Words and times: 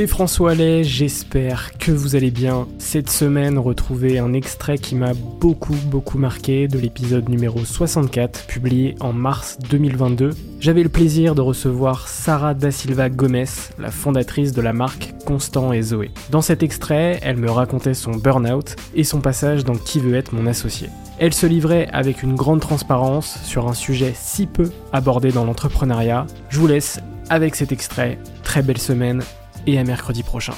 C'est 0.00 0.06
François 0.06 0.52
Allais, 0.52 0.82
j'espère 0.82 1.76
que 1.76 1.92
vous 1.92 2.16
allez 2.16 2.30
bien. 2.30 2.66
Cette 2.78 3.10
semaine, 3.10 3.58
retrouvez 3.58 4.18
un 4.18 4.32
extrait 4.32 4.78
qui 4.78 4.94
m'a 4.94 5.12
beaucoup 5.12 5.76
beaucoup 5.90 6.16
marqué 6.16 6.68
de 6.68 6.78
l'épisode 6.78 7.28
numéro 7.28 7.62
64, 7.62 8.46
publié 8.46 8.94
en 9.00 9.12
mars 9.12 9.58
2022. 9.68 10.30
J'avais 10.58 10.84
le 10.84 10.88
plaisir 10.88 11.34
de 11.34 11.42
recevoir 11.42 12.08
Sarah 12.08 12.54
Da 12.54 12.70
Silva 12.70 13.10
Gomez, 13.10 13.44
la 13.78 13.90
fondatrice 13.90 14.52
de 14.52 14.62
la 14.62 14.72
marque 14.72 15.12
Constant 15.26 15.74
et 15.74 15.82
Zoé. 15.82 16.10
Dans 16.30 16.40
cet 16.40 16.62
extrait, 16.62 17.20
elle 17.20 17.36
me 17.36 17.50
racontait 17.50 17.92
son 17.92 18.12
burn-out 18.12 18.76
et 18.94 19.04
son 19.04 19.20
passage 19.20 19.64
dans 19.64 19.76
Qui 19.76 20.00
veut 20.00 20.14
être 20.14 20.32
mon 20.32 20.46
associé. 20.46 20.88
Elle 21.18 21.34
se 21.34 21.44
livrait 21.44 21.88
avec 21.92 22.22
une 22.22 22.36
grande 22.36 22.60
transparence 22.60 23.38
sur 23.44 23.68
un 23.68 23.74
sujet 23.74 24.14
si 24.16 24.46
peu 24.46 24.70
abordé 24.94 25.30
dans 25.30 25.44
l'entrepreneuriat. 25.44 26.26
Je 26.48 26.58
vous 26.58 26.68
laisse 26.68 27.00
avec 27.28 27.54
cet 27.54 27.70
extrait. 27.70 28.18
Très 28.42 28.62
belle 28.62 28.78
semaine 28.78 29.22
et 29.66 29.78
à 29.78 29.84
mercredi 29.84 30.22
prochain. 30.22 30.54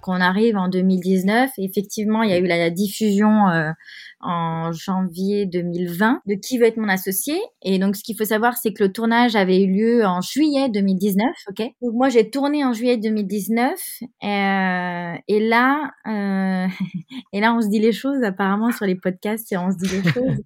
Quand 0.00 0.16
on 0.16 0.20
arrive 0.20 0.56
en 0.56 0.68
2019, 0.68 1.50
effectivement, 1.58 2.22
il 2.22 2.30
y 2.30 2.32
a 2.32 2.38
eu 2.38 2.46
la 2.46 2.70
diffusion 2.70 3.48
euh, 3.48 3.72
en 4.20 4.72
janvier 4.72 5.46
2020 5.46 6.22
de 6.26 6.34
Qui 6.34 6.58
veut 6.58 6.66
être 6.66 6.76
mon 6.76 6.88
associé? 6.88 7.34
Et 7.62 7.78
donc, 7.78 7.96
ce 7.96 8.02
qu'il 8.02 8.16
faut 8.16 8.24
savoir, 8.24 8.56
c'est 8.56 8.72
que 8.72 8.84
le 8.84 8.92
tournage 8.92 9.36
avait 9.36 9.62
eu 9.62 9.72
lieu 9.72 10.04
en 10.04 10.20
juillet 10.20 10.68
2019. 10.68 11.26
Ok? 11.48 11.66
Donc 11.82 11.94
moi, 11.94 12.08
j'ai 12.08 12.30
tourné 12.30 12.64
en 12.64 12.72
juillet 12.72 12.96
2019. 12.96 13.72
Euh, 13.72 15.14
et 15.28 15.40
là, 15.40 15.90
euh, 16.06 16.68
et 17.32 17.40
là, 17.40 17.54
on 17.54 17.60
se 17.60 17.68
dit 17.68 17.80
les 17.80 17.92
choses. 17.92 18.22
Apparemment, 18.22 18.72
sur 18.72 18.86
les 18.86 18.96
podcasts, 18.96 19.54
on 19.56 19.70
se 19.70 19.76
dit 19.76 19.88
les 19.88 20.12
choses. 20.12 20.42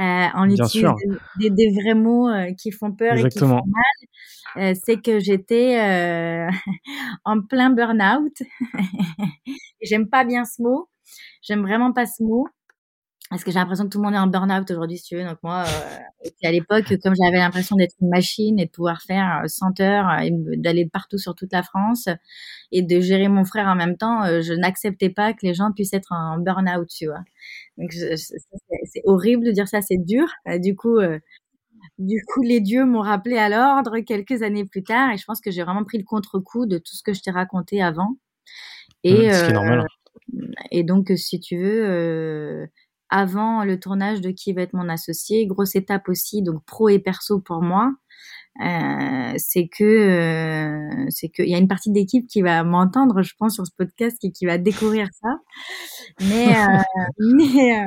Euh, 0.00 0.26
on 0.34 0.48
utilise 0.48 0.90
des, 1.38 1.50
des, 1.50 1.70
vrais 1.70 1.94
mots 1.94 2.28
euh, 2.28 2.52
qui 2.54 2.70
font 2.70 2.92
peur 2.92 3.14
et 3.14 3.28
qui 3.28 3.38
font 3.38 3.48
mal. 3.48 4.02
Euh, 4.56 4.74
c'est 4.82 5.00
que 5.00 5.18
j'étais 5.20 5.78
euh, 5.80 6.50
en 7.24 7.42
plein 7.42 7.70
burn-out. 7.70 8.42
J'aime 9.82 10.08
pas 10.08 10.24
bien 10.24 10.44
ce 10.44 10.62
mot. 10.62 10.88
J'aime 11.42 11.62
vraiment 11.62 11.92
pas 11.92 12.06
ce 12.06 12.22
mot. 12.22 12.46
Parce 13.32 13.44
que 13.44 13.50
j'ai 13.50 13.58
l'impression 13.58 13.84
que 13.84 13.88
tout 13.88 13.98
le 13.98 14.04
monde 14.04 14.14
est 14.14 14.18
en 14.18 14.26
burn-out 14.26 14.70
aujourd'hui, 14.70 14.98
si 14.98 15.04
tu 15.04 15.16
veux. 15.16 15.24
Donc 15.24 15.38
moi, 15.42 15.64
euh, 15.66 16.28
à 16.44 16.52
l'époque, 16.52 16.84
comme 17.02 17.14
j'avais 17.14 17.38
l'impression 17.38 17.76
d'être 17.76 17.94
une 18.00 18.10
machine 18.10 18.58
et 18.58 18.66
de 18.66 18.70
pouvoir 18.70 19.00
faire 19.02 19.42
100 19.46 19.80
heures, 19.80 20.20
et 20.20 20.30
d'aller 20.58 20.86
partout 20.86 21.18
sur 21.18 21.34
toute 21.34 21.52
la 21.52 21.62
France 21.62 22.08
et 22.72 22.82
de 22.82 23.00
gérer 23.00 23.28
mon 23.28 23.44
frère 23.44 23.68
en 23.68 23.74
même 23.74 23.96
temps, 23.96 24.24
je 24.42 24.52
n'acceptais 24.52 25.08
pas 25.08 25.32
que 25.32 25.40
les 25.42 25.54
gens 25.54 25.72
puissent 25.72 25.94
être 25.94 26.12
en 26.12 26.38
burn-out, 26.38 26.88
tu 26.88 27.06
vois. 27.06 27.24
Donc 27.78 27.92
c'est 27.92 29.02
horrible 29.04 29.44
de 29.44 29.50
dire 29.50 29.68
ça, 29.68 29.80
c'est 29.80 29.98
dur. 29.98 30.26
Euh, 30.48 30.58
du 30.58 30.76
coup, 30.76 30.98
euh, 30.98 31.18
du 31.98 32.22
coup, 32.26 32.42
les 32.42 32.60
dieux 32.60 32.84
m'ont 32.84 33.00
rappelé 33.00 33.36
à 33.38 33.48
l'ordre 33.48 33.98
quelques 34.00 34.42
années 34.42 34.64
plus 34.64 34.82
tard, 34.82 35.12
et 35.12 35.16
je 35.16 35.24
pense 35.24 35.40
que 35.40 35.50
j'ai 35.50 35.62
vraiment 35.62 35.84
pris 35.84 35.98
le 35.98 36.04
contre-coup 36.04 36.66
de 36.66 36.78
tout 36.78 36.94
ce 36.94 37.02
que 37.02 37.12
je 37.12 37.22
t'ai 37.22 37.30
raconté 37.30 37.82
avant. 37.82 38.16
Et, 39.04 39.28
mmh, 39.28 39.32
ce 39.32 39.52
normal. 39.52 39.80
Euh, 39.80 40.46
et 40.70 40.84
donc, 40.84 41.12
si 41.16 41.40
tu 41.40 41.56
veux, 41.58 42.68
avant 43.12 43.62
le 43.62 43.78
tournage 43.78 44.22
de 44.22 44.30
Qui 44.30 44.54
va 44.54 44.62
être 44.62 44.72
mon 44.72 44.88
associé, 44.88 45.46
grosse 45.46 45.76
étape 45.76 46.08
aussi, 46.08 46.42
donc 46.42 46.64
pro 46.64 46.88
et 46.88 46.98
perso 46.98 47.40
pour 47.40 47.60
moi. 47.60 47.92
Euh, 48.60 49.32
c'est 49.38 49.66
que 49.68 49.82
euh, 49.82 51.06
c'est 51.08 51.28
qu'il 51.28 51.48
y 51.48 51.54
a 51.54 51.58
une 51.58 51.68
partie 51.68 51.90
d'équipe 51.90 52.26
qui 52.26 52.42
va 52.42 52.64
m'entendre, 52.64 53.22
je 53.22 53.34
pense, 53.38 53.54
sur 53.54 53.66
ce 53.66 53.72
podcast 53.76 54.18
et 54.24 54.32
qui 54.32 54.46
va 54.46 54.58
découvrir 54.58 55.08
ça. 55.22 55.28
Mais, 56.20 56.48
euh, 56.48 56.78
mais 57.18 57.86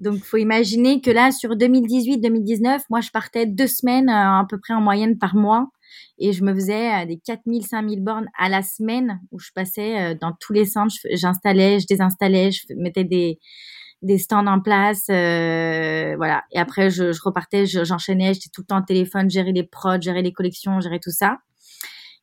donc 0.00 0.18
faut 0.18 0.36
imaginer 0.36 1.00
que 1.00 1.10
là, 1.10 1.32
sur 1.32 1.50
2018-2019, 1.50 2.80
moi, 2.90 3.00
je 3.00 3.10
partais 3.10 3.46
deux 3.46 3.66
semaines 3.66 4.10
à 4.10 4.44
peu 4.48 4.58
près 4.58 4.74
en 4.74 4.80
moyenne 4.80 5.18
par 5.18 5.34
mois 5.34 5.68
et 6.18 6.32
je 6.32 6.44
me 6.44 6.54
faisais 6.54 7.06
des 7.06 7.18
4000, 7.18 7.66
5000 7.66 8.02
bornes 8.02 8.28
à 8.38 8.50
la 8.50 8.62
semaine 8.62 9.20
où 9.32 9.38
je 9.38 9.50
passais 9.54 10.14
dans 10.16 10.32
tous 10.38 10.52
les 10.52 10.66
centres, 10.66 10.94
j'installais, 11.12 11.80
je 11.80 11.86
désinstallais, 11.86 12.50
je 12.50 12.62
mettais 12.76 13.04
des 13.04 13.38
des 14.02 14.18
stands 14.18 14.46
en 14.46 14.60
place, 14.60 15.06
euh, 15.10 16.14
voilà. 16.16 16.44
Et 16.52 16.58
après, 16.58 16.90
je, 16.90 17.12
je 17.12 17.20
repartais, 17.22 17.66
j'enchaînais, 17.66 18.34
j'étais 18.34 18.50
tout 18.52 18.62
le 18.62 18.66
temps 18.66 18.78
au 18.78 18.84
téléphone, 18.84 19.30
gérer 19.30 19.52
les 19.52 19.64
prods, 19.64 20.00
gérer 20.00 20.22
les 20.22 20.32
collections, 20.32 20.80
gérer 20.80 21.00
tout 21.00 21.10
ça. 21.10 21.38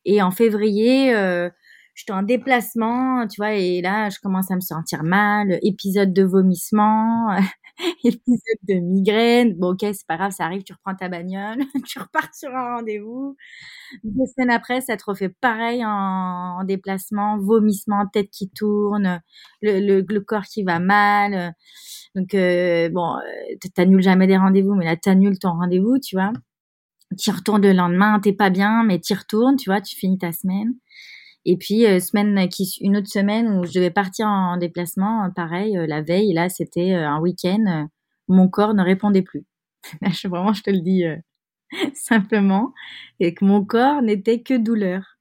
Et 0.06 0.22
en 0.22 0.32
février, 0.32 1.14
euh, 1.16 1.50
j'étais 1.96 2.14
en 2.14 2.24
déplacement, 2.24 3.28
tu 3.28 3.42
vois, 3.42 3.54
et 3.54 3.82
là, 3.82 4.10
je 4.10 4.20
commence 4.22 4.52
à 4.52 4.56
me 4.56 4.62
sentir 4.62 5.04
mal, 5.04 5.60
épisode 5.64 6.14
de 6.14 6.24
vomissement, 6.24 7.36
épisode 8.04 8.60
de 8.68 8.76
migraine. 8.76 9.56
Bon, 9.56 9.72
ok, 9.72 9.80
c'est 9.82 10.08
pas 10.08 10.18
grave, 10.18 10.32
ça 10.32 10.46
arrive, 10.46 10.64
tu 10.64 10.74
reprends 10.74 10.96
ta 10.96 11.10
bagnole, 11.10 11.60
tu 11.88 12.00
repars 12.00 12.34
sur 12.34 12.50
un 12.56 12.76
rendez-vous. 12.76 13.36
Deux 14.04 14.26
semaines 14.26 14.52
après, 14.52 14.82
ça 14.82 14.98
te 14.98 15.04
refait 15.06 15.30
pareil 15.30 15.84
en, 15.86 16.64
déplacement, 16.66 17.38
vomissement, 17.40 18.08
tête 18.08 18.30
qui 18.30 18.50
tourne, 18.50 19.22
le, 19.62 20.20
corps 20.20 20.44
qui 20.46 20.64
va 20.64 20.80
mal. 20.80 21.54
Donc, 22.16 22.34
euh, 22.36 22.90
bon, 22.90 23.16
euh, 23.18 23.70
t'annules 23.76 24.02
jamais 24.04 24.28
des 24.28 24.38
rendez-vous, 24.38 24.76
mais 24.76 24.86
là, 24.86 24.96
t'annules 24.98 25.40
ton 25.40 25.52
rendez-vous, 25.52 26.00
tu 26.00 26.16
vois. 26.16 26.32
Tu 27.20 27.32
retournes 27.32 27.64
le 27.64 27.74
lendemain, 27.74 28.20
t'es 28.20 28.34
pas 28.34 28.50
bien, 28.50 28.84
mais 28.84 29.00
tu 29.00 29.14
retournes, 29.14 29.56
tu 29.58 29.70
vois, 29.70 29.82
tu 29.82 29.96
finis 29.96 30.18
ta 30.18 30.32
semaine. 30.32 30.74
Et 31.46 31.58
puis 31.58 31.86
euh, 31.86 32.00
semaine 32.00 32.48
qui 32.50 32.78
une 32.82 32.98
autre 32.98 33.10
semaine 33.10 33.60
où 33.60 33.66
je 33.66 33.74
devais 33.74 33.92
partir 33.92 34.28
en, 34.28 34.58
déplacement, 34.58 35.30
pareil, 35.36 35.78
la 35.88 36.02
veille, 36.02 36.34
là 36.34 36.50
c'était 36.50 36.94
un 36.94 37.20
week-end, 37.20 37.88
mon 38.28 38.48
corps 38.48 38.74
ne 38.74 38.84
répondait 38.84 39.22
plus. 39.22 39.46
je, 40.02 40.28
vraiment, 40.28 40.54
je 40.54 40.64
te 40.64 40.70
le 40.70 40.80
dis 40.80 41.04
simplement, 41.94 42.74
et 43.20 43.34
que 43.34 43.44
mon 43.44 43.66
corps 43.66 44.02
n'était 44.02 44.42
que 44.42 44.56
douleur. 44.56 45.14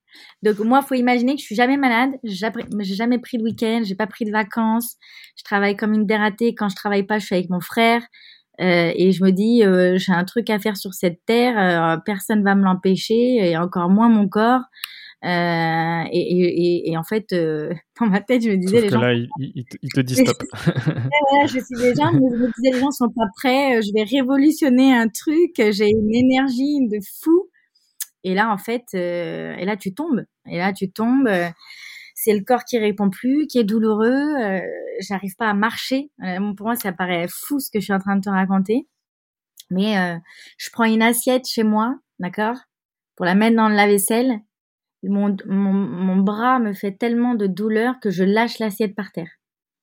Donc 0.43 0.59
moi, 0.59 0.83
faut 0.83 0.95
imaginer 0.95 1.35
que 1.35 1.41
je 1.41 1.47
suis 1.47 1.55
jamais 1.55 1.77
malade, 1.77 2.11
j'ai 2.25 2.95
jamais 2.95 3.19
pris 3.19 3.39
de 3.39 3.43
week-end, 3.43 3.83
j'ai 3.85 3.95
pas 3.95 4.07
pris 4.07 4.25
de 4.25 4.31
vacances, 4.31 4.97
je 5.37 5.45
travaille 5.45 5.77
comme 5.77 5.93
une 5.95 6.07
dératée. 6.07 6.55
Quand 6.55 6.69
je 6.69 6.77
travaille 6.77 7.05
pas, 7.05 7.19
je 7.19 7.27
suis 7.27 7.35
avec 7.35 7.51
mon 7.51 7.61
frère. 7.61 8.03
Euh, 8.61 8.93
et 8.95 9.13
je 9.13 9.25
me 9.25 9.31
dis, 9.31 9.65
euh, 9.65 9.97
j'ai 9.97 10.13
un 10.13 10.25
truc 10.25 10.51
à 10.51 10.59
faire 10.59 10.77
sur 10.77 10.93
cette 10.95 11.25
terre, 11.27 11.59
euh, 11.59 11.97
personne 12.05 12.45
va 12.45 12.55
me 12.55 12.63
l'empêcher, 12.63 13.37
et 13.37 13.57
encore 13.57 13.89
moins 13.89 14.09
mon 14.09 14.29
corps. 14.29 14.63
Euh, 15.25 16.05
et, 16.11 16.21
et, 16.21 16.91
et, 16.91 16.97
en 16.97 17.05
fait, 17.05 17.33
euh, 17.33 17.73
dans 18.01 18.07
ma 18.07 18.21
tête, 18.21 18.43
je 18.43 18.51
me 18.51 18.57
disais, 18.57 18.77
Sauf 18.77 18.83
les 18.83 18.89
que 18.89 18.95
gens. 18.95 19.01
là, 19.01 19.15
il, 19.15 19.29
il, 19.39 19.65
il 19.83 19.91
te 19.93 20.01
dit 20.01 20.17
stop. 20.17 20.37
voilà, 20.65 21.47
je 21.47 21.59
suis 21.61 21.95
gens, 21.97 22.13
mais 22.13 22.29
je 22.33 22.37
me 22.43 22.47
disais, 22.47 22.73
les 22.75 22.81
gens 22.81 22.91
sont 22.91 23.09
pas 23.11 23.27
prêts, 23.37 23.81
je 23.83 23.93
vais 23.95 24.03
révolutionner 24.05 24.93
un 24.95 25.09
truc, 25.09 25.53
j'ai 25.57 25.89
une 25.91 26.15
énergie 26.15 26.87
de 26.89 26.99
fou. 27.23 27.49
Et 28.25 28.35
là, 28.35 28.53
en 28.53 28.59
fait, 28.59 28.85
euh, 28.95 29.55
et 29.57 29.65
là, 29.65 29.77
tu 29.77 29.95
tombes. 29.95 30.25
Et 30.51 30.59
là, 30.59 30.73
tu 30.73 30.91
tombes. 30.91 31.27
euh, 31.29 31.49
c'est 32.15 32.35
le 32.37 32.45
corps 32.45 32.65
qui 32.65 32.79
répond 32.79 33.11
plus, 33.11 33.47
qui 33.49 33.59
est 33.59 33.65
douloureux. 33.65 34.07
Euh, 34.41 34.61
J'arrive 35.01 35.35
pas 35.37 35.49
à 35.51 35.55
marcher. 35.55 36.11
Euh, 36.25 36.53
pour 36.55 36.67
moi, 36.67 36.77
ça 36.77 36.93
paraît 36.93 37.27
fou 37.29 37.59
ce 37.59 37.71
que 37.71 37.81
je 37.81 37.85
suis 37.85 37.93
en 37.93 37.99
train 37.99 38.15
de 38.17 38.21
te 38.21 38.31
raconter. 38.31 38.87
Mais 39.71 39.99
euh, 39.99 40.17
je 40.59 40.69
prends 40.71 40.85
une 40.85 41.03
assiette 41.03 41.47
chez 41.49 41.65
moi, 41.65 41.97
d'accord, 42.21 42.57
pour 43.17 43.25
la 43.27 43.35
mettre 43.35 43.57
dans 43.57 43.69
le 43.69 43.75
lave-vaisselle. 43.75 44.39
Mon, 45.05 46.17
bras 46.17 46.59
me 46.59 46.73
fait 46.73 46.93
tellement 46.93 47.35
de 47.35 47.47
douleur 47.47 47.99
que 48.01 48.11
je 48.11 48.25
lâche 48.25 48.59
l'assiette 48.59 48.95
par 48.95 49.13
terre. 49.13 49.31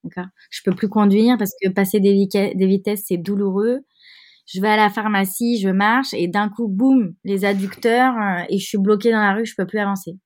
D'accord? 0.04 0.28
Je 0.50 0.62
peux 0.64 0.74
plus 0.74 0.90
conduire 0.90 1.38
parce 1.38 1.52
que 1.62 1.70
passer 1.70 2.00
des, 2.00 2.14
vitesses, 2.14 3.04
c'est 3.06 3.18
douloureux. 3.18 3.80
Je 4.48 4.62
vais 4.62 4.70
à 4.70 4.78
la 4.78 4.90
pharmacie, 4.90 5.60
je 5.60 5.70
marche 5.70 6.14
et 6.14 6.28
d'un 6.28 6.50
coup, 6.50 6.68
boum, 6.68 7.14
les 7.24 7.46
adducteurs 7.46 8.16
euh, 8.16 8.44
et 8.50 8.58
je 8.58 8.66
suis 8.66 8.78
bloquée 8.78 9.12
dans 9.12 9.22
la 9.22 9.34
rue, 9.34 9.46
je 9.46 9.54
peux 9.56 9.68
plus 9.68 9.80
avancer. 9.80 10.18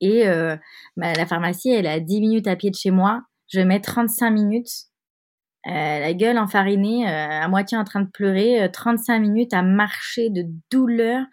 Et 0.00 0.28
euh, 0.28 0.56
bah, 0.96 1.14
la 1.14 1.26
pharmacie, 1.26 1.70
elle 1.70 1.86
à 1.86 2.00
10 2.00 2.20
minutes 2.20 2.46
à 2.46 2.56
pied 2.56 2.70
de 2.70 2.76
chez 2.76 2.90
moi. 2.90 3.22
Je 3.48 3.60
mets 3.60 3.80
35 3.80 4.30
minutes, 4.30 4.70
euh, 5.66 5.70
la 5.70 6.12
gueule 6.12 6.38
enfarinée, 6.38 7.06
à 7.06 7.48
moitié 7.48 7.78
en 7.78 7.84
train 7.84 8.00
de 8.00 8.10
pleurer, 8.10 8.62
euh, 8.62 8.68
35 8.68 9.18
minutes 9.18 9.54
à 9.54 9.62
marcher 9.62 10.30
de 10.30 10.44
douleur. 10.70 11.24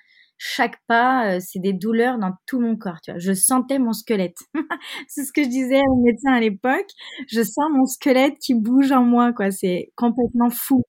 Chaque 0.43 0.77
pas, 0.87 1.35
euh, 1.35 1.39
c'est 1.39 1.59
des 1.59 1.71
douleurs 1.73 2.17
dans 2.17 2.31
tout 2.47 2.59
mon 2.59 2.75
corps. 2.75 2.99
Tu 3.03 3.11
vois, 3.11 3.19
je 3.19 3.31
sentais 3.33 3.77
mon 3.77 3.93
squelette. 3.93 4.37
c'est 5.07 5.23
ce 5.23 5.31
que 5.31 5.43
je 5.43 5.49
disais 5.49 5.81
au 5.87 5.97
médecin 6.03 6.33
à 6.33 6.39
l'époque. 6.39 6.87
Je 7.27 7.43
sens 7.43 7.69
mon 7.71 7.85
squelette 7.85 8.37
qui 8.39 8.55
bouge 8.55 8.91
en 8.91 9.03
moi, 9.03 9.33
quoi. 9.33 9.51
C'est 9.51 9.91
complètement 9.95 10.49
fou. 10.49 10.81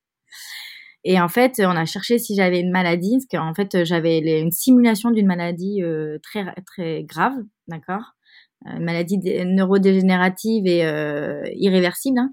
Et 1.05 1.21
en 1.21 1.29
fait, 1.29 1.61
on 1.61 1.71
a 1.77 1.85
cherché 1.85 2.19
si 2.19 2.35
j'avais 2.37 2.61
une 2.61 2.71
maladie, 2.71 3.17
parce 3.19 3.27
qu'en 3.27 3.55
fait, 3.55 3.85
j'avais 3.85 4.19
une 4.41 4.53
simulation 4.53 5.11
d'une 5.11 5.27
maladie 5.27 5.83
euh, 5.83 6.19
très 6.23 6.45
très 6.67 7.05
grave, 7.05 7.35
d'accord, 7.69 8.15
Euh, 8.69 8.77
une 8.79 8.85
maladie 8.85 9.19
dé- 9.19 9.45
neurodégénérative 9.45 10.67
et 10.69 10.85
euh, 10.87 11.43
irréversible. 11.57 12.19
Hein. 12.21 12.33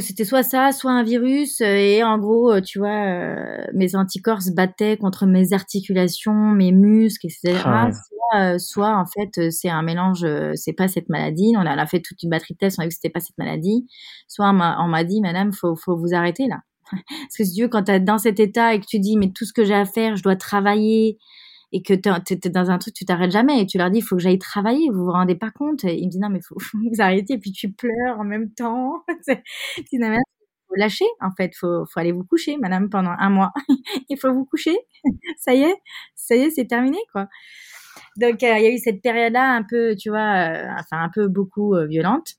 C'était 0.00 0.26
soit 0.26 0.42
ça, 0.42 0.72
soit 0.72 0.92
un 0.92 1.02
virus, 1.02 1.62
euh, 1.62 1.74
et 1.74 2.04
en 2.04 2.18
gros, 2.18 2.52
euh, 2.52 2.60
tu 2.60 2.78
vois, 2.78 2.88
euh, 2.90 3.64
mes 3.72 3.96
anticorps 3.96 4.42
se 4.42 4.52
battaient 4.52 4.98
contre 4.98 5.24
mes 5.24 5.54
articulations, 5.54 6.34
mes 6.34 6.70
muscles, 6.70 7.26
etc. 7.26 7.62
Ah. 7.64 7.90
Soit, 7.90 8.40
euh, 8.40 8.58
soit 8.58 8.96
en 8.96 9.06
fait, 9.06 9.50
c'est 9.50 9.70
un 9.70 9.82
mélange, 9.82 10.26
c'est 10.54 10.74
pas 10.74 10.86
cette 10.86 11.08
maladie. 11.08 11.54
On 11.56 11.60
a, 11.60 11.74
on 11.74 11.78
a 11.78 11.86
fait 11.86 12.00
toute 12.00 12.22
une 12.22 12.28
batterie 12.28 12.54
de 12.54 12.58
tests, 12.58 12.78
on 12.78 12.82
a 12.82 12.84
vu 12.84 12.90
que 12.90 12.94
c'était 12.94 13.08
pas 13.08 13.20
cette 13.20 13.38
maladie. 13.38 13.86
Soit 14.28 14.50
on 14.50 14.52
m'a 14.52 14.76
on 14.84 14.88
m'a 14.88 15.02
dit, 15.02 15.22
madame, 15.22 15.52
faut, 15.52 15.74
faut 15.76 15.96
vous 15.96 16.14
arrêter 16.14 16.46
là. 16.46 16.60
Parce 16.92 17.36
que 17.38 17.44
si 17.44 17.54
tu 17.54 17.62
veux, 17.62 17.68
quand 17.68 17.84
tu 17.84 17.92
es 17.92 18.00
dans 18.00 18.18
cet 18.18 18.38
état 18.38 18.74
et 18.74 18.80
que 18.80 18.86
tu 18.86 18.98
dis, 18.98 19.16
mais 19.16 19.30
tout 19.30 19.46
ce 19.46 19.54
que 19.54 19.64
j'ai 19.64 19.74
à 19.74 19.86
faire, 19.86 20.16
je 20.16 20.22
dois 20.22 20.36
travailler, 20.36 21.18
et 21.72 21.82
que 21.82 21.94
tu 21.94 22.08
es, 22.08 22.50
dans 22.50 22.70
un 22.70 22.78
truc, 22.78 22.94
tu 22.94 23.04
t'arrêtes 23.04 23.30
jamais, 23.30 23.62
et 23.62 23.66
tu 23.66 23.78
leur 23.78 23.90
dis, 23.90 23.98
il 23.98 24.02
faut 24.02 24.16
que 24.16 24.22
j'aille 24.22 24.38
travailler, 24.38 24.88
vous 24.90 25.04
vous 25.04 25.12
rendez 25.12 25.34
pas 25.34 25.50
compte 25.50 25.84
Et 25.84 25.96
ils 25.96 26.06
me 26.06 26.10
disent, 26.10 26.20
non, 26.20 26.30
mais 26.30 26.40
faut, 26.40 26.58
faut 26.58 26.78
vous 26.78 27.00
arrêter, 27.00 27.34
et 27.34 27.38
puis 27.38 27.52
tu 27.52 27.70
pleures 27.72 28.18
en 28.18 28.24
même 28.24 28.52
temps. 28.52 29.04
Là, 29.92 30.18
faut 30.68 30.74
lâcher, 30.76 31.06
en 31.20 31.30
fait, 31.36 31.52
faut, 31.56 31.84
faut 31.92 32.00
aller 32.00 32.12
vous 32.12 32.24
coucher, 32.24 32.56
madame, 32.56 32.88
pendant 32.90 33.14
un 33.18 33.30
mois. 33.30 33.52
il 34.08 34.18
faut 34.18 34.32
vous 34.32 34.44
coucher. 34.44 34.76
ça 35.38 35.54
y 35.54 35.62
est, 35.62 35.76
ça 36.14 36.36
y 36.36 36.40
est, 36.40 36.50
c'est 36.50 36.66
terminé, 36.66 36.98
quoi. 37.12 37.28
Donc, 38.16 38.42
euh, 38.42 38.58
il 38.58 38.64
y 38.64 38.66
a 38.66 38.72
eu 38.72 38.78
cette 38.78 39.02
période-là 39.02 39.54
un 39.54 39.62
peu, 39.62 39.96
tu 39.96 40.10
vois, 40.10 40.50
euh, 40.50 40.66
enfin, 40.78 41.02
un 41.02 41.10
peu 41.10 41.28
beaucoup 41.28 41.74
euh, 41.74 41.86
violente 41.86 42.36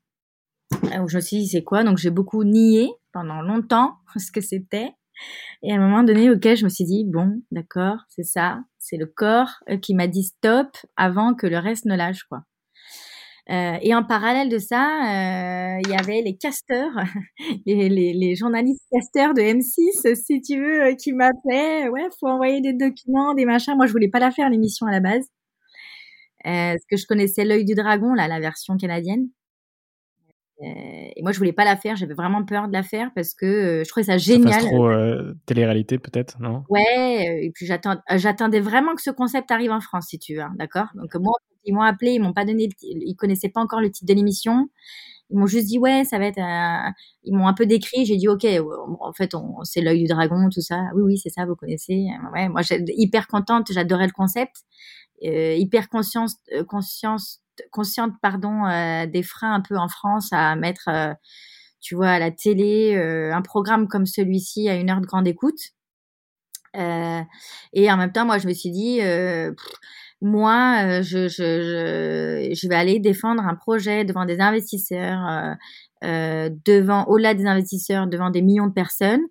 où 0.99 1.07
je 1.07 1.17
me 1.17 1.21
suis 1.21 1.37
dit 1.37 1.47
c'est 1.47 1.63
quoi? 1.63 1.83
Donc 1.83 1.97
j'ai 1.97 2.09
beaucoup 2.11 2.43
nié 2.43 2.91
pendant 3.11 3.41
longtemps 3.41 3.97
ce 4.17 4.31
que 4.31 4.41
c'était 4.41 4.91
et 5.63 5.71
à 5.71 5.75
un 5.75 5.79
moment 5.79 6.03
donné 6.03 6.29
ok 6.31 6.55
je 6.55 6.63
me 6.63 6.69
suis 6.69 6.85
dit 6.85 7.05
bon 7.05 7.41
d'accord 7.51 7.97
c'est 8.09 8.23
ça 8.23 8.61
c'est 8.81 8.97
le 8.97 9.05
corps 9.05 9.63
euh, 9.69 9.77
qui 9.77 9.93
m'a 9.93 10.07
dit 10.07 10.23
stop 10.23 10.75
avant 10.97 11.35
que 11.35 11.47
le 11.47 11.57
reste 11.59 11.85
ne 11.85 11.95
lâche 11.95 12.23
quoi. 12.23 12.43
Euh, 13.49 13.77
et 13.81 13.95
en 13.95 14.03
parallèle 14.03 14.49
de 14.49 14.59
ça 14.59 14.83
euh, 14.83 15.79
il 15.83 15.89
y 15.89 15.95
avait 15.95 16.21
les 16.21 16.37
casteurs 16.37 16.91
les, 17.65 18.35
journalistes 18.35 18.85
casteurs 18.91 19.33
de 19.33 19.41
M6 19.41 20.15
si 20.15 20.41
tu 20.41 20.59
veux 20.59 20.95
qui 20.95 21.13
m'appelaient. 21.13 21.89
Ouais 21.89 22.07
faut 22.19 22.27
envoyer 22.27 22.61
des 22.61 22.73
documents 22.73 23.33
des 23.33 23.45
machins. 23.45 23.75
Moi 23.75 23.87
je 23.87 23.91
voulais 23.91 24.09
pas 24.09 24.19
la 24.19 24.31
faire 24.31 24.49
l'émission 24.49 24.87
à 24.87 24.91
la 24.91 24.99
base. 24.99 25.25
Parce 26.43 26.85
que 26.89 26.97
je 26.97 27.05
connaissais 27.05 27.45
l'œil 27.45 27.65
du 27.65 27.75
dragon 27.75 28.13
là 28.13 28.27
la 28.27 28.39
version 28.39 28.77
canadienne 28.77 29.29
et 30.63 31.21
moi, 31.23 31.31
je 31.31 31.37
voulais 31.37 31.53
pas 31.53 31.65
la 31.65 31.75
faire. 31.75 31.95
J'avais 31.95 32.13
vraiment 32.13 32.43
peur 32.45 32.67
de 32.67 32.73
la 32.73 32.83
faire 32.83 33.11
parce 33.15 33.33
que 33.33 33.45
euh, 33.45 33.83
je 33.83 33.89
trouvais 33.89 34.03
ça 34.05 34.13
Ça 34.13 34.17
génial. 34.17 34.53
fasse 34.53 34.65
trop 34.65 34.87
euh, 34.89 35.33
télé-réalité, 35.45 35.97
peut-être, 35.99 36.39
non? 36.39 36.63
Ouais, 36.69 36.81
euh, 37.29 37.43
et 37.45 37.51
puis 37.53 37.69
euh, 37.71 37.77
j'attendais 38.17 38.59
vraiment 38.59 38.95
que 38.95 39.01
ce 39.01 39.11
concept 39.11 39.49
arrive 39.51 39.71
en 39.71 39.81
France, 39.81 40.07
si 40.09 40.19
tu 40.19 40.35
veux, 40.35 40.41
hein, 40.41 40.53
d'accord? 40.57 40.87
Donc 40.95 41.15
euh, 41.15 41.19
moi, 41.19 41.33
ils 41.65 41.73
m'ont 41.73 41.81
appelé, 41.81 42.11
ils 42.13 42.21
m'ont 42.21 42.33
pas 42.33 42.45
donné, 42.45 42.69
ils 42.81 43.15
connaissaient 43.15 43.49
pas 43.49 43.61
encore 43.61 43.81
le 43.81 43.91
titre 43.91 44.07
de 44.11 44.15
l'émission. 44.17 44.67
Ils 45.29 45.37
m'ont 45.37 45.45
juste 45.47 45.67
dit 45.67 45.79
ouais, 45.79 46.03
ça 46.03 46.19
va 46.19 46.25
être. 46.25 46.39
euh, 46.39 46.91
Ils 47.23 47.33
m'ont 47.35 47.47
un 47.47 47.53
peu 47.53 47.65
décrit. 47.65 48.05
J'ai 48.05 48.17
dit 48.17 48.27
ok, 48.27 48.43
ouais, 48.43 48.59
en 48.99 49.13
fait, 49.13 49.33
on, 49.35 49.63
c'est 49.63 49.79
l'œil 49.81 50.01
du 50.01 50.07
dragon, 50.07 50.49
tout 50.53 50.61
ça. 50.61 50.77
Oui, 50.95 51.03
oui, 51.05 51.17
c'est 51.17 51.29
ça, 51.29 51.45
vous 51.45 51.55
connaissez. 51.55 52.07
Ouais, 52.33 52.49
moi, 52.49 52.61
j'étais 52.63 52.93
hyper 52.97 53.27
contente. 53.27 53.71
J'adorais 53.71 54.07
le 54.07 54.11
concept. 54.11 54.55
Euh, 55.23 55.53
hyper 55.53 55.87
conscience, 55.87 56.35
euh, 56.53 56.63
conscience, 56.63 57.40
consciente, 57.71 58.13
pardon, 58.21 58.65
euh, 58.65 59.05
des 59.05 59.23
freins 59.23 59.53
un 59.53 59.61
peu 59.61 59.77
en 59.77 59.87
France 59.87 60.29
à 60.31 60.55
mettre, 60.55 60.89
euh, 60.89 61.13
tu 61.79 61.95
vois, 61.95 62.09
à 62.11 62.19
la 62.19 62.31
télé, 62.31 62.95
euh, 62.95 63.33
un 63.33 63.41
programme 63.41 63.87
comme 63.87 64.05
celui-ci 64.05 64.69
à 64.69 64.75
une 64.75 64.89
heure 64.89 65.01
de 65.01 65.05
grande 65.05 65.27
écoute. 65.27 65.59
Et 66.73 67.91
en 67.91 67.97
même 67.97 68.11
temps, 68.13 68.25
moi, 68.25 68.37
je 68.37 68.47
me 68.47 68.53
suis 68.53 68.71
dit, 68.71 68.99
moi, 70.21 71.01
je, 71.01 72.67
vais 72.67 72.75
aller 72.75 72.99
défendre 72.99 73.43
un 73.43 73.55
projet 73.55 74.05
devant 74.05 74.25
des 74.25 74.39
investisseurs, 74.39 75.57
devant, 76.01 77.05
au-delà 77.07 77.33
des 77.33 77.45
investisseurs, 77.45 78.07
devant 78.07 78.29
des 78.29 78.41
millions 78.41 78.67
de 78.67 78.73
personnes, 78.73 79.21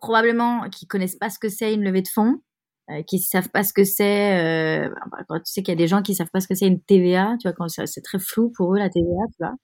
probablement 0.00 0.68
qui 0.70 0.88
connaissent 0.88 1.16
pas 1.16 1.30
ce 1.30 1.38
que 1.38 1.48
c'est 1.48 1.72
une 1.72 1.84
levée 1.84 2.02
de 2.02 2.08
fonds, 2.08 2.40
euh, 2.98 3.02
qui 3.02 3.18
savent 3.18 3.48
pas 3.50 3.62
ce 3.64 3.72
que 3.72 3.84
c'est. 3.84 4.84
Euh, 4.86 4.88
tu 5.28 5.40
sais 5.44 5.62
qu'il 5.62 5.72
y 5.72 5.76
a 5.76 5.78
des 5.78 5.88
gens 5.88 6.02
qui 6.02 6.14
savent 6.14 6.30
pas 6.32 6.40
ce 6.40 6.48
que 6.48 6.54
c'est 6.54 6.66
une 6.66 6.80
TVA, 6.80 7.36
tu 7.40 7.48
vois, 7.48 7.52
quand 7.52 7.68
c'est 7.68 8.00
très 8.02 8.18
flou 8.18 8.52
pour 8.56 8.74
eux 8.74 8.78
la 8.78 8.88
TVA, 8.88 9.06
tu 9.30 9.36
vois. 9.40 9.54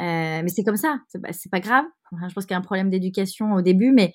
Euh, 0.00 0.40
mais 0.42 0.48
c'est 0.48 0.64
comme 0.64 0.76
ça, 0.76 0.98
c'est 1.08 1.20
pas, 1.20 1.28
pas 1.50 1.60
grave. 1.60 1.84
Enfin, 2.12 2.28
je 2.28 2.34
pense 2.34 2.44
qu'il 2.46 2.52
y 2.54 2.56
a 2.56 2.58
un 2.58 2.62
problème 2.62 2.90
d'éducation 2.90 3.52
au 3.52 3.62
début, 3.62 3.92
mais 3.92 4.12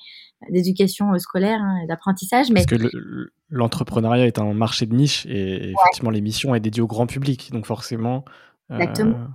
d'éducation 0.50 1.18
scolaire, 1.18 1.60
hein, 1.62 1.86
d'apprentissage. 1.88 2.50
Mais 2.50 2.66
Parce 2.66 2.66
que 2.66 2.76
le- 2.98 3.32
l'entrepreneuriat 3.50 4.26
est 4.26 4.40
un 4.40 4.54
marché 4.54 4.86
de 4.86 4.96
niche 4.96 5.26
et 5.28 5.72
effectivement, 5.72 6.10
l'émission 6.10 6.56
est 6.56 6.60
dédiée 6.60 6.82
au 6.82 6.88
grand 6.88 7.06
public. 7.08 7.52
Donc, 7.52 7.66
forcément. 7.66 8.26
Exactement. 8.72 9.28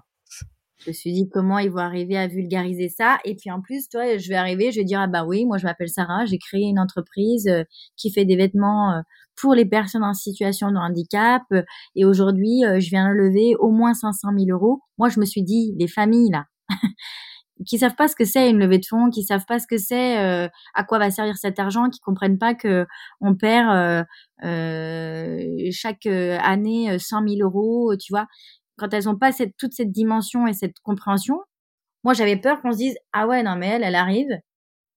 Je 0.84 0.90
me 0.90 0.92
suis 0.92 1.12
dit 1.12 1.28
comment 1.30 1.58
ils 1.58 1.70
vont 1.70 1.78
arriver 1.78 2.16
à 2.16 2.26
vulgariser 2.26 2.88
ça? 2.88 3.18
Et 3.24 3.34
puis 3.36 3.50
en 3.50 3.60
plus, 3.60 3.88
toi, 3.88 4.16
je 4.18 4.28
vais 4.28 4.34
arriver, 4.34 4.72
je 4.72 4.78
vais 4.80 4.84
dire 4.84 5.00
ah 5.00 5.06
bah 5.06 5.24
oui, 5.24 5.44
moi 5.46 5.58
je 5.58 5.64
m'appelle 5.64 5.88
Sarah, 5.88 6.24
j'ai 6.26 6.38
créé 6.38 6.62
une 6.62 6.78
entreprise 6.78 7.46
euh, 7.46 7.64
qui 7.96 8.10
fait 8.12 8.24
des 8.24 8.36
vêtements 8.36 8.92
euh, 8.92 9.00
pour 9.40 9.54
les 9.54 9.64
personnes 9.64 10.04
en 10.04 10.14
situation 10.14 10.70
de 10.70 10.76
handicap. 10.76 11.42
euh, 11.52 11.62
et 11.94 12.04
aujourd'hui, 12.04 12.62
je 12.62 12.90
viens 12.90 13.10
lever 13.10 13.54
au 13.58 13.70
moins 13.70 13.94
500 13.94 14.28
000 14.36 14.50
euros. 14.50 14.80
Moi, 14.98 15.08
je 15.08 15.20
me 15.20 15.24
suis 15.24 15.42
dit 15.42 15.74
les 15.78 15.88
familles 15.88 16.30
là. 16.30 16.46
qui 17.66 17.78
savent 17.78 17.94
pas 17.94 18.08
ce 18.08 18.16
que 18.16 18.24
c'est 18.24 18.50
une 18.50 18.58
levée 18.58 18.78
de 18.78 18.86
fonds, 18.86 19.10
qui 19.10 19.22
savent 19.22 19.44
pas 19.46 19.60
ce 19.60 19.66
que 19.68 19.78
c'est, 19.78 20.16
à 20.16 20.84
quoi 20.88 20.98
va 20.98 21.10
servir 21.12 21.36
cet 21.36 21.60
argent, 21.60 21.90
qui 21.90 22.00
comprennent 22.00 22.38
pas 22.38 22.54
que 22.54 22.86
on 23.20 23.36
perd 23.36 24.04
chaque 25.72 26.06
année 26.06 26.90
euh, 26.90 26.98
100 26.98 27.28
000 27.28 27.40
euros, 27.42 27.94
tu 27.96 28.12
vois. 28.12 28.26
Quand 28.78 28.92
elles 28.94 29.08
ont 29.08 29.16
pas 29.16 29.32
cette, 29.32 29.56
toute 29.56 29.72
cette 29.74 29.92
dimension 29.92 30.46
et 30.46 30.52
cette 30.54 30.78
compréhension, 30.82 31.38
moi 32.04 32.14
j'avais 32.14 32.36
peur 32.36 32.60
qu'on 32.62 32.72
se 32.72 32.78
dise 32.78 32.96
ah 33.12 33.26
ouais 33.28 33.42
non 33.42 33.56
mais 33.56 33.68
elle 33.68 33.84
elle 33.84 33.94
arrive 33.96 34.30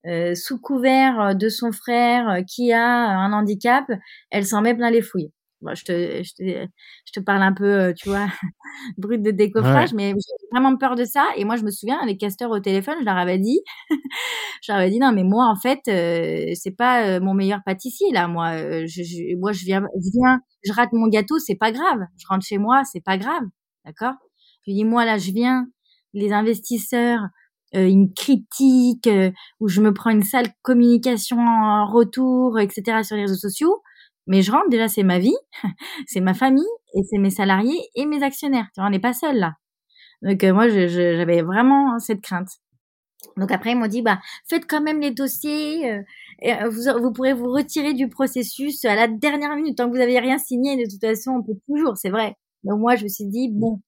euh, 0.08 0.36
sous 0.36 0.60
couvert 0.60 1.36
de 1.36 1.50
son 1.50 1.72
frère 1.72 2.29
euh, 2.29 2.41
qui 2.44 2.72
a 2.74 2.86
un 2.86 3.34
handicap, 3.34 3.86
elle 4.32 4.46
s'en 4.46 4.62
met 4.62 4.75
plein 4.75 4.91
les 4.91 5.01
fouilles. 5.01 5.32
Bon, 5.62 5.74
je 5.74 5.84
te, 5.84 6.24
je 6.24 6.34
te, 6.36 6.67
je 7.05 7.12
te 7.13 7.20
parle 7.20 7.41
un 7.41 7.53
peu, 7.53 7.65
euh, 7.65 7.94
tu 7.94 8.10
vois, 8.10 8.27
brut 8.98 9.22
de 9.24 9.32
décoffrage, 9.32 9.94
mais 9.94 10.10
j'ai 10.12 10.48
vraiment 10.51 10.77
peur 10.77 10.96
de 10.96 11.05
ça. 11.05 11.25
Et 11.38 11.46
moi, 11.46 11.55
je 11.55 11.63
me 11.63 11.72
souviens, 11.72 12.05
les 12.05 12.17
casteurs 12.17 12.51
au 12.51 12.60
téléphone, 12.60 12.96
je 13.00 13.05
leur 13.05 13.17
avais 13.17 13.39
dit, 13.39 13.62
je 14.62 14.72
leur 14.72 14.79
avais 14.82 14.91
dit, 14.91 15.00
non, 15.00 15.12
mais 15.13 15.24
moi, 15.24 15.46
en 15.48 15.55
fait, 15.55 15.79
euh, 15.88 16.53
c'est 16.55 16.75
pas 16.75 17.08
euh, 17.08 17.20
mon 17.20 17.34
meilleur 17.34 17.62
pâtissier, 17.65 18.12
là. 18.12 18.27
Moi, 18.27 18.50
euh, 18.51 18.86
je, 18.88 19.03
je, 19.03 19.36
moi, 19.38 19.51
je 19.53 19.65
viens, 19.65 19.82
je 19.82 20.10
viens, 20.20 20.39
je 20.65 20.74
rate 20.74 20.91
mon 20.94 21.08
gâteau, 21.08 21.39
c'est 21.39 21.55
pas 21.55 21.72
grave. 21.72 22.00
Je 22.17 22.27
rentre 22.27 22.46
chez 22.46 22.58
moi, 22.58 22.84
c'est 22.86 23.03
pas 23.03 23.17
grave. 23.17 23.44
D'accord? 23.86 24.15
Je 24.68 24.74
dis, 24.74 24.84
moi, 24.84 25.06
là, 25.06 25.18
je 25.18 25.32
viens, 25.32 25.68
les 26.13 26.32
investisseurs, 26.32 27.22
euh, 27.75 27.88
une 27.88 28.13
critique, 28.13 29.08
euh, 29.08 29.32
où 29.60 29.68
je 29.68 29.82
me 29.82 29.94
prends 29.94 30.10
une 30.10 30.24
sale 30.24 30.48
communication 30.63 31.38
en 31.39 31.86
retour, 31.88 32.60
etc. 32.60 33.04
sur 33.04 33.15
les 33.15 33.24
réseaux 33.24 33.36
sociaux. 33.36 33.82
Mais 34.27 34.42
je 34.42 34.51
rentre, 34.51 34.70
déjà, 34.70 34.88
c'est 34.88 35.04
ma 35.04 35.20
vie, 35.20 35.36
c'est 36.08 36.22
ma 36.22 36.34
famille, 36.34 36.65
et 36.96 37.01
c'est 37.10 37.20
mes 37.20 37.30
salariés 37.30 37.80
et 37.96 38.06
mes 38.06 38.24
actionnaires. 38.24 38.68
Tu 38.74 38.82
vois, 38.82 38.88
on 38.88 38.92
n'est 38.92 39.00
pas 39.00 39.13
seul 39.13 39.38
là. 39.38 39.54
Donc 40.22 40.44
euh, 40.44 40.54
moi, 40.54 40.70
j'avais 40.70 41.42
vraiment 41.44 42.00
cette 42.00 42.22
crainte. 42.22 42.50
Donc 43.38 43.51
après, 43.51 43.72
ils 43.72 43.77
m'ont 43.77 43.88
dit, 43.88 44.01
bah, 44.01 44.20
faites 44.50 44.65
quand 44.68 44.82
même 44.82 45.01
les 45.01 45.12
dossiers, 45.12 46.01
et 46.42 46.54
vous, 46.70 46.84
vous 47.01 47.12
pourrez 47.12 47.34
vous 47.34 47.51
retirer 47.51 47.94
du 47.94 48.10
processus 48.10 48.86
à 48.86 48.96
la 48.96 49.08
dernière 49.08 49.56
minute. 49.56 49.77
Tant 49.77 49.86
que 49.88 49.92
vous 49.92 49.98
n'avez 49.98 50.20
rien 50.20 50.38
signé, 50.38 50.77
de 50.77 50.89
toute 50.89 51.01
façon, 51.01 51.32
on 51.32 51.44
peut 51.44 51.60
toujours, 51.68 51.98
c'est 51.98 52.10
vrai. 52.10 52.36
Donc 52.65 52.79
moi, 52.79 52.95
je 52.95 53.03
me 53.03 53.10
suis 53.10 53.25
dit, 53.25 53.50
bon, 53.51 53.79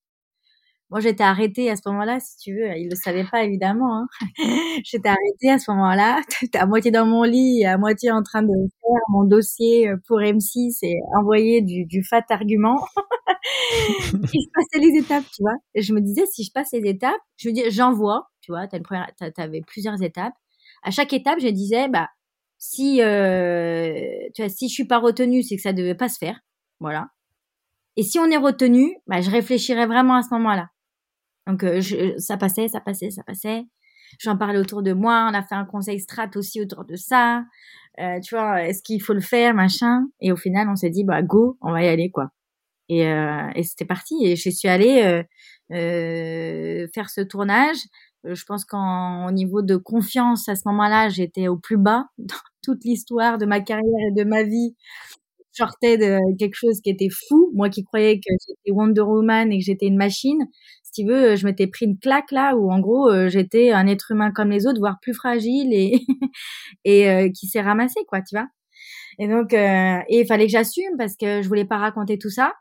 moi, 0.90 1.00
j'étais 1.00 1.24
arrêtée 1.24 1.70
à 1.70 1.76
ce 1.76 1.82
moment-là, 1.86 2.18
si 2.18 2.38
tu 2.38 2.54
veux. 2.54 2.74
Il 2.78 2.88
le 2.88 2.96
savait 2.96 3.24
pas, 3.30 3.44
évidemment. 3.44 3.98
Hein. 3.98 4.08
j'étais 4.84 5.10
arrêtée 5.10 5.50
à 5.50 5.58
ce 5.58 5.70
moment-là, 5.70 6.22
à 6.54 6.66
moitié 6.66 6.90
dans 6.90 7.04
mon 7.06 7.24
lit, 7.24 7.64
à 7.66 7.76
moitié 7.76 8.10
en 8.10 8.22
train 8.22 8.42
de 8.42 8.48
faire 8.48 9.02
mon 9.10 9.24
dossier 9.24 9.90
pour 10.06 10.18
M6 10.20 10.78
et 10.82 10.96
envoyer 11.18 11.60
du, 11.60 12.02
fat 12.04 12.24
argument. 12.30 12.82
et 13.36 14.40
je 14.40 14.50
passais 14.54 14.78
les 14.86 14.98
étapes, 14.98 15.24
tu 15.34 15.42
vois. 15.42 15.56
Et 15.74 15.82
je 15.82 15.92
me 15.92 16.00
disais, 16.00 16.24
si 16.26 16.42
je 16.44 16.52
passe 16.52 16.72
les 16.72 16.88
étapes, 16.88 17.20
je 17.36 17.50
me 17.50 17.54
dis, 17.54 17.70
j'envoie, 17.70 18.30
tu 18.40 18.52
vois, 18.52 18.66
tu 18.66 18.78
avais 19.36 19.60
plusieurs 19.60 20.02
étapes. 20.02 20.34
À 20.82 20.90
chaque 20.90 21.12
étape, 21.12 21.38
je 21.40 21.48
disais, 21.48 21.88
bah, 21.88 22.08
si, 22.56 23.02
euh, 23.02 24.00
tu 24.34 24.42
vois, 24.42 24.48
si 24.48 24.68
je 24.68 24.72
suis 24.74 24.86
pas 24.86 24.98
retenue, 24.98 25.42
c'est 25.42 25.56
que 25.56 25.62
ça 25.62 25.74
devait 25.74 25.94
pas 25.94 26.08
se 26.08 26.18
faire. 26.18 26.40
Voilà. 26.80 27.08
Et 27.98 28.04
si 28.04 28.20
on 28.20 28.30
est 28.30 28.36
retenu, 28.36 28.96
bah, 29.08 29.20
je 29.20 29.28
réfléchirais 29.28 29.86
vraiment 29.86 30.14
à 30.14 30.22
ce 30.22 30.32
moment-là. 30.34 30.68
Donc 31.48 31.64
euh, 31.64 31.82
ça 32.18 32.36
passait, 32.36 32.68
ça 32.68 32.80
passait, 32.80 33.10
ça 33.10 33.24
passait. 33.24 33.64
J'en 34.20 34.38
parlais 34.38 34.60
autour 34.60 34.84
de 34.84 34.92
moi. 34.92 35.28
On 35.28 35.34
a 35.34 35.42
fait 35.42 35.56
un 35.56 35.64
conseil 35.64 35.98
strat 35.98 36.30
aussi 36.36 36.62
autour 36.62 36.84
de 36.84 36.94
ça. 36.94 37.42
Euh, 37.98 38.20
tu 38.20 38.36
vois, 38.36 38.62
est-ce 38.62 38.84
qu'il 38.84 39.02
faut 39.02 39.14
le 39.14 39.20
faire, 39.20 39.52
machin? 39.52 40.06
Et 40.20 40.30
au 40.30 40.36
final, 40.36 40.68
on 40.68 40.76
s'est 40.76 40.90
dit, 40.90 41.02
bah 41.02 41.22
go, 41.22 41.58
on 41.60 41.72
va 41.72 41.82
y 41.82 41.88
aller, 41.88 42.08
quoi. 42.12 42.28
Et, 42.88 43.08
euh, 43.08 43.50
et 43.56 43.64
c'était 43.64 43.84
parti. 43.84 44.14
Et 44.24 44.36
je 44.36 44.48
suis 44.48 44.68
allée 44.68 45.02
euh, 45.02 45.22
euh 45.74 46.86
faire 46.94 47.10
ce 47.10 47.20
tournage. 47.20 47.78
Je 48.22 48.44
pense 48.44 48.64
qu'au 48.64 49.30
niveau 49.32 49.62
de 49.62 49.76
confiance, 49.76 50.48
à 50.48 50.54
ce 50.54 50.62
moment-là, 50.66 51.08
j'étais 51.08 51.48
au 51.48 51.56
plus 51.56 51.78
bas 51.78 52.06
dans 52.18 52.36
toute 52.62 52.84
l'histoire 52.84 53.38
de 53.38 53.46
ma 53.46 53.60
carrière 53.60 54.08
et 54.08 54.12
de 54.12 54.22
ma 54.22 54.44
vie 54.44 54.76
sortais 55.58 55.98
de 55.98 56.18
quelque 56.38 56.54
chose 56.54 56.80
qui 56.82 56.90
était 56.90 57.08
fou. 57.10 57.50
Moi 57.54 57.68
qui 57.70 57.84
croyais 57.84 58.16
que 58.16 58.32
j'étais 58.46 58.72
Wonder 58.72 59.02
Woman 59.02 59.52
et 59.52 59.58
que 59.58 59.64
j'étais 59.64 59.86
une 59.86 59.96
machine, 59.96 60.46
si 60.82 61.02
tu 61.02 61.08
veux, 61.08 61.36
je 61.36 61.44
m'étais 61.46 61.66
pris 61.66 61.86
une 61.86 61.98
claque 61.98 62.32
là 62.32 62.56
où 62.56 62.70
en 62.72 62.80
gros 62.80 63.10
euh, 63.10 63.28
j'étais 63.28 63.72
un 63.72 63.86
être 63.86 64.10
humain 64.12 64.30
comme 64.32 64.50
les 64.50 64.66
autres, 64.66 64.80
voire 64.80 64.98
plus 65.02 65.14
fragile 65.14 65.72
et 65.72 66.00
et 66.84 67.10
euh, 67.10 67.30
qui 67.30 67.46
s'est 67.48 67.60
ramassé 67.60 68.00
quoi, 68.08 68.22
tu 68.22 68.36
vois. 68.36 68.48
Et 69.18 69.28
donc 69.28 69.54
euh, 69.54 70.00
et 70.08 70.20
il 70.20 70.26
fallait 70.26 70.46
que 70.46 70.52
j'assume 70.52 70.96
parce 70.98 71.16
que 71.16 71.42
je 71.42 71.48
voulais 71.48 71.66
pas 71.66 71.78
raconter 71.78 72.18
tout 72.18 72.30
ça. 72.30 72.54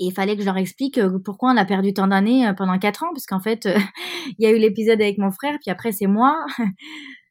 Et 0.00 0.06
il 0.06 0.12
fallait 0.12 0.34
que 0.36 0.42
je 0.42 0.46
leur 0.46 0.56
explique 0.56 1.00
pourquoi 1.24 1.52
on 1.52 1.56
a 1.56 1.64
perdu 1.64 1.94
tant 1.94 2.08
d'années 2.08 2.50
pendant 2.56 2.78
quatre 2.80 3.04
ans, 3.04 3.10
parce 3.14 3.26
qu'en 3.26 3.40
fait, 3.40 3.68
il 4.38 4.44
y 4.44 4.46
a 4.46 4.50
eu 4.50 4.58
l'épisode 4.58 5.00
avec 5.00 5.18
mon 5.18 5.30
frère, 5.30 5.56
puis 5.62 5.70
après 5.70 5.92
c'est 5.92 6.08
moi. 6.08 6.44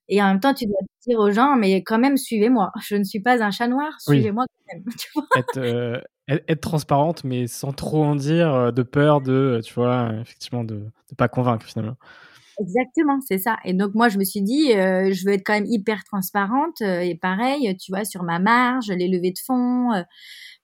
Et 0.10 0.22
en 0.22 0.28
même 0.28 0.40
temps, 0.40 0.54
tu 0.54 0.66
dois 0.66 0.80
dire 1.08 1.20
aux 1.20 1.32
gens, 1.32 1.56
mais 1.56 1.82
quand 1.84 2.00
même, 2.00 2.18
suivez-moi. 2.18 2.72
Je 2.88 2.96
ne 2.96 3.04
suis 3.04 3.20
pas 3.20 3.44
un 3.44 3.52
chat 3.52 3.68
noir, 3.68 3.94
suivez-moi 4.00 4.46
quand 4.48 4.76
même. 4.76 4.84
Tu 4.98 5.08
vois 5.14 5.26
être, 5.36 6.04
être, 6.28 6.62
transparente, 6.62 7.24
mais 7.24 7.48
sans 7.48 7.74
trop 7.74 8.04
en 8.04 8.16
dire, 8.16 8.54
euh, 8.54 8.72
de 8.72 8.84
peur 8.84 9.22
de, 9.22 9.62
tu 9.64 9.74
vois, 9.74 10.12
effectivement, 10.22 10.64
de 10.64 10.76
ne 10.76 11.16
pas 11.18 11.28
convaincre 11.28 11.66
finalement. 11.66 11.96
Exactement, 12.60 13.20
c'est 13.28 13.40
ça. 13.40 13.58
Et 13.66 13.74
donc 13.74 13.96
moi, 13.96 14.10
je 14.10 14.20
me 14.20 14.24
suis 14.24 14.42
dit, 14.42 14.74
euh, 14.74 15.12
je 15.12 15.26
veux 15.26 15.34
être 15.34 15.44
quand 15.44 15.54
même 15.54 15.66
hyper 15.66 16.04
transparente. 16.04 16.82
Euh, 16.82 17.00
et 17.00 17.16
pareil, 17.16 17.76
tu 17.78 17.92
vois, 17.92 18.06
sur 18.06 18.24
ma 18.24 18.40
marge, 18.40 18.90
les 18.90 19.08
levées 19.08 19.32
de 19.32 19.40
fonds, 19.44 19.90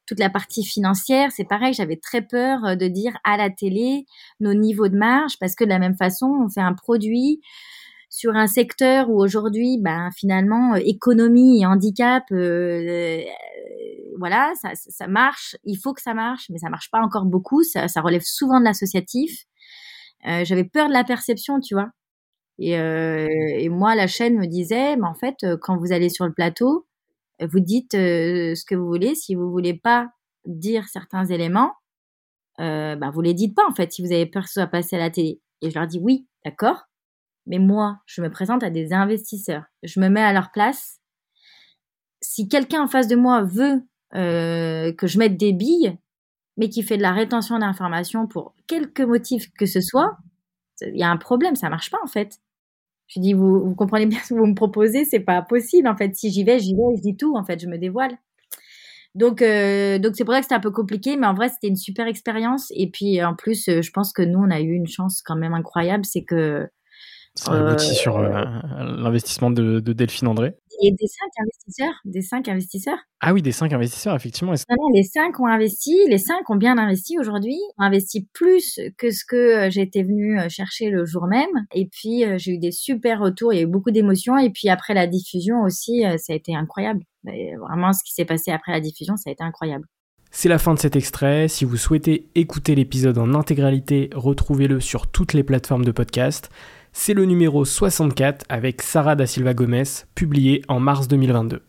toute 0.06 0.20
la 0.20 0.30
partie 0.30 0.64
financière, 0.64 1.32
c'est 1.32 1.48
pareil. 1.48 1.74
J'avais 1.74 1.98
très 1.98 2.22
peur 2.22 2.78
de 2.78 2.88
dire 2.88 3.18
à 3.24 3.38
la 3.38 3.50
télé 3.50 4.06
nos 4.40 4.54
niveaux 4.54 4.88
de 4.88 4.98
marge, 4.98 5.34
parce 5.40 5.56
que 5.56 5.64
de 5.64 5.70
la 5.70 5.80
même 5.80 5.96
façon, 5.96 6.28
on 6.46 6.50
fait 6.50 6.62
un 6.62 6.74
produit 6.74 7.42
sur 8.10 8.36
un 8.36 8.48
secteur 8.48 9.10
où 9.10 9.22
aujourd'hui, 9.22 9.78
ben 9.80 10.10
finalement, 10.16 10.76
économie 10.76 11.62
et 11.62 11.66
handicap 11.66 12.24
voilà, 14.20 14.54
ça, 14.62 14.72
ça, 14.76 15.08
marche, 15.08 15.56
il 15.64 15.78
faut 15.78 15.94
que 15.94 16.02
ça 16.02 16.14
marche, 16.14 16.50
mais 16.50 16.58
ça 16.58 16.70
marche 16.70 16.92
pas 16.92 17.00
encore 17.00 17.26
beaucoup, 17.26 17.64
ça, 17.64 17.88
ça 17.88 18.02
relève 18.02 18.22
souvent 18.24 18.60
de 18.60 18.66
l'associatif. 18.66 19.46
Euh, 20.28 20.44
J'avais 20.44 20.66
peur 20.66 20.90
de 20.90 20.94
la 20.94 21.04
perception, 21.06 21.60
tu 21.62 21.74
vois. 21.74 21.90
Et, 22.60 22.78
euh, 22.78 23.28
et, 23.30 23.70
moi, 23.70 23.96
la 23.96 24.08
chaîne 24.08 24.38
me 24.38 24.46
disait, 24.46 24.98
mais 24.98 25.08
en 25.08 25.14
fait, 25.16 25.38
euh, 25.44 25.58
quand 25.62 25.78
vous 25.78 25.94
allez 25.94 26.10
sur 26.10 26.26
le 26.26 26.34
plateau, 26.34 26.88
vous 27.42 27.62
dites 27.62 27.96
euh, 27.96 28.56
ce 28.56 28.66
que 28.66 28.76
vous 28.76 28.88
voulez. 28.88 29.16
Si 29.16 29.36
vous 29.36 29.50
voulez 29.50 29.74
pas 29.74 30.10
dire 30.46 30.88
certains 30.90 31.26
éléments, 31.26 31.74
euh, 32.60 32.98
ben 32.98 33.12
vous 33.12 33.22
les 33.22 33.34
dites 33.34 33.56
pas 33.56 33.64
en 33.70 33.74
fait. 33.74 33.94
Si 33.94 34.02
vous 34.02 34.12
avez 34.12 34.26
peur 34.26 34.44
que 34.44 34.50
ce 34.50 34.56
soit 34.56 34.68
passé 34.68 34.98
à 34.98 35.00
la 35.00 35.10
télé. 35.10 35.42
Et 35.62 35.70
je 35.70 35.80
leur 35.80 35.88
dis 35.88 36.00
oui, 36.00 36.28
d'accord. 36.44 36.89
Mais 37.50 37.58
moi, 37.58 38.00
je 38.06 38.22
me 38.22 38.30
présente 38.30 38.64
à 38.64 38.70
des 38.70 38.94
investisseurs. 38.94 39.64
Je 39.84 40.00
me 40.00 40.08
mets 40.08 40.22
à 40.22 40.32
leur 40.32 40.52
place. 40.52 41.00
Si 42.22 42.48
quelqu'un 42.48 42.84
en 42.84 42.88
face 42.88 43.08
de 43.08 43.16
moi 43.16 43.44
veut 43.44 43.82
euh, 44.16 44.94
que 44.94 45.08
je 45.08 45.18
mette 45.18 45.36
des 45.36 45.52
billes, 45.52 45.98
mais 46.58 46.70
qui 46.70 46.84
fait 46.84 46.98
de 46.98 47.02
la 47.02 47.12
rétention 47.12 47.58
d'informations 47.58 48.28
pour 48.28 48.54
quelque 48.68 49.04
motif 49.04 49.52
que 49.58 49.66
ce 49.66 49.82
soit, 49.82 50.18
il 50.82 50.98
y 50.98 51.04
a 51.04 51.10
un 51.10 51.18
problème, 51.18 51.56
ça 51.56 51.70
marche 51.70 51.90
pas 51.90 52.00
en 52.04 52.08
fait. 52.08 52.38
Je 53.08 53.20
dis, 53.20 53.34
vous, 53.34 53.60
vous 53.66 53.76
comprenez 53.76 54.06
bien 54.06 54.20
ce 54.20 54.34
que 54.34 54.40
vous 54.40 54.46
me 54.46 54.56
proposez, 54.56 55.04
c'est 55.04 55.20
pas 55.20 55.42
possible 55.42 55.88
en 55.88 55.98
fait. 55.98 56.16
Si 56.16 56.32
j'y 56.32 56.44
vais, 56.44 56.60
j'y 56.60 56.76
vais, 56.76 56.98
je 56.98 57.02
dis 57.02 57.18
tout 57.18 57.36
en 57.36 57.44
fait, 57.44 57.60
je 57.60 57.68
me 57.68 57.78
dévoile. 57.78 58.18
Donc, 59.16 59.42
euh, 59.42 59.98
donc 59.98 60.16
c'est 60.16 60.24
pour 60.24 60.36
ça 60.36 60.42
que 60.42 60.46
c'était 60.46 60.56
un 60.56 60.60
peu 60.60 60.72
compliqué, 60.72 61.18
mais 61.18 61.26
en 61.26 61.34
vrai, 61.34 61.50
c'était 61.50 61.68
une 61.68 61.76
super 61.76 62.06
expérience. 62.06 62.72
Et 62.76 62.92
puis, 62.92 63.24
en 63.24 63.36
plus, 63.36 63.68
euh, 63.68 63.82
je 63.82 63.92
pense 63.92 64.14
que 64.14 64.22
nous, 64.22 64.40
on 64.40 64.52
a 64.52 64.62
eu 64.62 64.72
une 64.74 64.88
chance 64.88 65.24
quand 65.24 65.36
même 65.36 65.54
incroyable, 65.54 66.06
c'est 66.06 66.24
que 66.24 66.70
ça 67.36 67.54
aboutit 67.54 67.96
sur 67.96 68.18
euh, 68.18 68.44
l'investissement 68.82 69.50
de, 69.50 69.80
de, 69.80 69.94
Delphine 69.94 70.28
André. 70.28 70.56
Et 70.82 70.92
des 70.92 71.08
cinq 71.08 71.30
investisseurs, 71.42 71.94
des 72.06 72.22
cinq 72.22 72.48
investisseurs. 72.48 72.98
Ah 73.22 73.34
oui, 73.34 73.42
des 73.42 73.52
cinq 73.52 73.74
investisseurs, 73.74 74.16
effectivement. 74.16 74.52
Non, 74.52 74.90
les 74.94 75.04
cinq 75.04 75.40
ont 75.40 75.46
investi, 75.46 75.96
les 76.08 76.18
cinq 76.18 76.50
ont 76.50 76.56
bien 76.56 76.78
investi 76.78 77.18
aujourd'hui, 77.20 77.58
ont 77.78 77.84
investi 77.84 78.28
plus 78.34 78.80
que 78.98 79.12
ce 79.12 79.24
que 79.26 79.68
euh, 79.68 79.70
j'étais 79.70 80.04
venue 80.04 80.40
euh, 80.40 80.50
chercher 80.50 80.90
le 80.90 81.06
jour 81.06 81.28
même. 81.28 81.50
Et 81.74 81.88
puis 81.88 82.24
j'ai 82.38 82.54
eu 82.54 82.60
des 82.60 82.72
super 82.72 83.20
retours, 83.20 83.54
il 83.54 83.58
y 83.58 83.60
a 83.60 83.64
eu 83.64 83.68
beaucoup 83.68 83.92
d'émotions. 83.92 84.38
Et 84.38 84.50
puis 84.50 84.70
après 84.70 84.94
la 84.94 85.08
diffusion 85.08 85.62
aussi, 85.62 86.04
ça 86.18 86.34
a 86.34 86.36
été 86.36 86.56
incroyable. 86.56 87.04
vraiment, 87.24 87.94
ce 87.94 88.04
qui 88.04 88.14
s'est 88.14 88.26
passé 88.26 88.52
après 88.52 88.72
la 88.72 88.80
diffusion, 88.80 89.16
ça 89.18 89.30
a 89.30 89.34
été 89.34 89.44
incroyable. 89.44 89.86
C'est 90.32 90.50
la 90.50 90.60
fin 90.60 90.74
de 90.74 90.80
cet 90.80 90.96
extrait. 90.96 91.48
Si 91.48 91.66
vous 91.66 91.78
souhaitez 91.78 92.30
écouter 92.36 92.76
l'épisode 92.76 93.18
en 93.18 93.34
intégralité, 93.34 94.10
retrouvez-le 94.14 94.80
sur 94.80 95.08
toutes 95.08 95.34
les 95.34 95.44
plateformes 95.44 95.84
de 95.84 95.92
podcast. 95.92 96.50
C'est 96.92 97.14
le 97.14 97.26
numéro 97.26 97.66
64 97.66 98.46
avec 98.50 98.82
Sarah 98.82 99.16
da 99.16 99.28
Silva 99.28 99.54
Gomez, 99.54 99.84
publié 100.16 100.64
en 100.68 100.80
mars 100.80 101.08
2022. 101.08 101.62